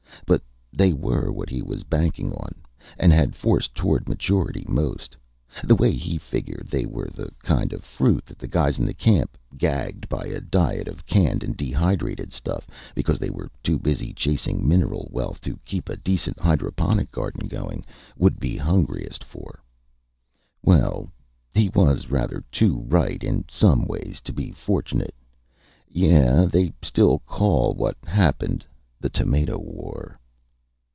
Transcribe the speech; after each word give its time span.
But 0.27 0.43
they 0.87 0.93
were 0.93 1.31
what 1.33 1.49
he 1.49 1.61
was 1.61 1.83
banking 1.83 2.31
on, 2.31 2.55
and 2.97 3.11
had 3.11 3.35
forced 3.35 3.75
toward 3.75 4.07
maturity, 4.07 4.65
most. 4.69 5.17
The 5.65 5.75
way 5.75 5.91
he 5.91 6.17
figured, 6.17 6.67
they 6.69 6.85
were 6.85 7.09
the 7.13 7.29
kind 7.43 7.73
of 7.73 7.83
fruit 7.83 8.25
that 8.27 8.39
the 8.39 8.47
guys 8.47 8.79
in 8.79 8.85
the 8.85 8.93
camp 8.93 9.37
gagged 9.57 10.07
by 10.07 10.25
a 10.27 10.39
diet 10.39 10.87
of 10.87 11.05
canned 11.05 11.43
and 11.43 11.57
dehydrated 11.57 12.31
stuff, 12.31 12.65
because 12.95 13.19
they 13.19 13.29
were 13.29 13.49
too 13.61 13.77
busy 13.77 14.13
chasing 14.13 14.65
mineral 14.65 15.09
wealth 15.11 15.41
to 15.41 15.59
keep 15.65 15.89
a 15.89 15.97
decent 15.97 16.39
hydroponic 16.39 17.11
garden 17.11 17.49
going 17.49 17.83
would 18.17 18.39
be 18.39 18.55
hungriest 18.55 19.25
for. 19.25 19.61
Well 20.63 21.11
he 21.53 21.67
was 21.69 22.09
rather 22.09 22.43
too 22.53 22.85
right, 22.87 23.21
in 23.21 23.43
some 23.49 23.85
ways, 23.85 24.21
to 24.21 24.31
be 24.31 24.51
fortunate. 24.51 25.13
Yeah 25.89 26.45
they 26.45 26.71
still 26.81 27.19
call 27.25 27.73
what 27.73 27.97
happened 28.05 28.63
the 29.01 29.09
Tomato 29.09 29.57
War. 29.59 30.17